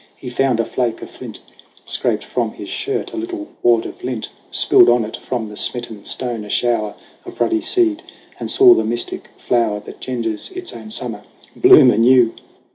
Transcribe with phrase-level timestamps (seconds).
[0.17, 1.41] He found a flake of flint,
[1.85, 6.03] Scraped from his shirt a little wad of lint, Spilled on it from the smitten
[6.05, 8.01] stone a shower Of ruddy seed;
[8.39, 11.21] and saw the mystic flower That genders its own summer,
[11.55, 12.33] bloom anew